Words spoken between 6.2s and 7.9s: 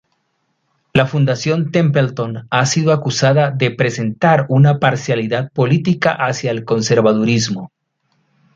hacia el conservadurismo.